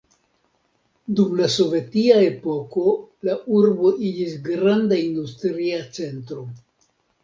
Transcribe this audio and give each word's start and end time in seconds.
Dum 1.19 1.35
la 1.41 1.49
Sovetia 1.57 2.17
epoko 2.31 2.87
la 3.31 3.39
urbo 3.61 3.95
iĝis 4.11 4.35
granda 4.51 5.03
industria 5.07 5.89
centro. 6.03 6.53